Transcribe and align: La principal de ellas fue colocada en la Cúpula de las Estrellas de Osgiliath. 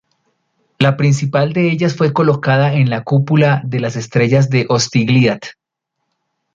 La 0.79 0.97
principal 0.97 1.53
de 1.53 1.69
ellas 1.71 1.93
fue 1.95 2.11
colocada 2.11 2.73
en 2.73 2.89
la 2.89 3.03
Cúpula 3.03 3.61
de 3.67 3.79
las 3.79 3.95
Estrellas 3.95 4.49
de 4.49 4.65
Osgiliath. 4.67 5.49